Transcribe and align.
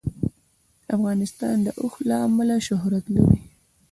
افغانستان 0.95 1.55
د 1.65 1.67
اوښ 1.81 1.93
له 2.09 2.15
امله 2.27 2.55
شهرت 2.67 3.05
لري. 3.15 3.39